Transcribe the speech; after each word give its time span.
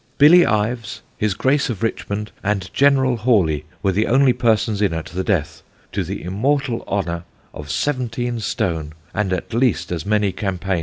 Billy 0.17 0.47
Ives, 0.47 1.03
His 1.15 1.35
Grace 1.35 1.69
of 1.69 1.83
Richmond, 1.83 2.31
and 2.43 2.73
General 2.73 3.17
Hawley 3.17 3.65
were 3.83 3.91
the 3.91 4.07
only 4.07 4.33
persons 4.33 4.81
in 4.81 4.95
at 4.95 5.05
the 5.05 5.23
death, 5.23 5.61
to 5.91 6.03
the 6.03 6.23
immortal 6.23 6.83
honour 6.87 7.23
of 7.53 7.69
17 7.69 8.39
stone, 8.39 8.93
and 9.13 9.31
at 9.31 9.53
least 9.53 9.91
as 9.91 10.03
many 10.03 10.31
campaigns. 10.31 10.79